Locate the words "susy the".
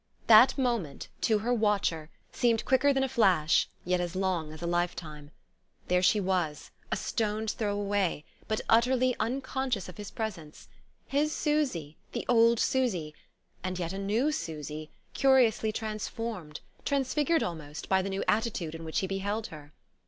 11.35-12.25